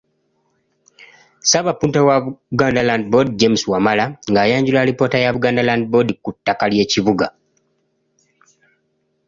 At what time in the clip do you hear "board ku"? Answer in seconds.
5.91-6.29